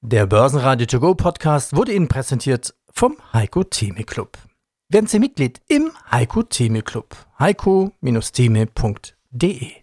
Der 0.00 0.26
Börsenradio 0.26 0.86
To 0.86 0.98
Go 0.98 1.14
Podcast 1.14 1.76
wurde 1.76 1.92
Ihnen 1.92 2.08
präsentiert 2.08 2.74
vom 2.90 3.18
Heiko 3.34 3.64
Theme 3.64 4.04
Club. 4.04 4.38
Werden 4.88 5.08
Sie 5.08 5.18
Mitglied 5.18 5.60
im 5.68 5.90
Heiko 6.10 6.42
Theme 6.42 6.80
Club. 6.80 7.14
heiko-theme.de 7.38 9.81